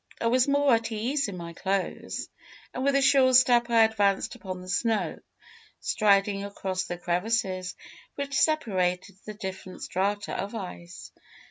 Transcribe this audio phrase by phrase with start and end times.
[0.19, 2.27] I was more at ease in my clothes,
[2.73, 5.19] and with a sure step I advanced upon the snow,
[5.79, 7.75] striding across the crevasses
[8.15, 11.11] which separated the different strata of ice.